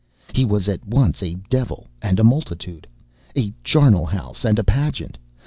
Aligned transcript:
He 0.33 0.45
was 0.45 0.67
at 0.67 0.83
once 0.83 1.21
a 1.21 1.35
devil 1.47 1.85
and 2.01 2.19
a 2.19 2.23
multitude, 2.23 2.87
a 3.37 3.53
charnel 3.63 4.07
house 4.07 4.43
and 4.45 4.57
a 4.57 4.63
pageant. 4.63 5.15